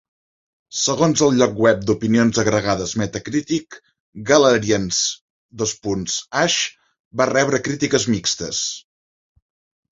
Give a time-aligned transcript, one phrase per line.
[0.83, 3.77] Segons el lloc web d'opinions agregades Metacritic,
[4.31, 6.59] "Galerians:Ash"
[7.23, 8.67] va rebre crítiques mixtes.